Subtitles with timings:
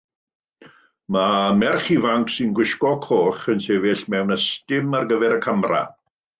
[1.15, 5.89] Mae merch ifanc sy'n gwisgo coch yn sefyll mewn ystum ar gyfer y camera.